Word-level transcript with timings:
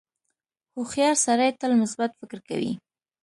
•هوښیار 0.75 1.15
سړی 1.25 1.49
تل 1.59 1.71
مثبت 1.81 2.11
فکر 2.19 2.39
کوي. 2.49 2.71